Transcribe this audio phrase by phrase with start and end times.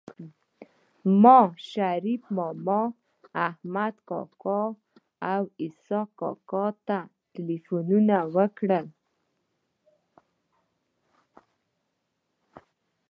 [1.21, 1.37] ما
[1.71, 2.81] شريف ماما
[3.47, 4.61] احمد کاکا
[5.31, 6.97] او اسحق کاکا ته
[7.33, 8.85] ټيليفونونه وکړل